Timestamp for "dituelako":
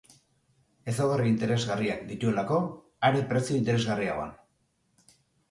2.13-2.59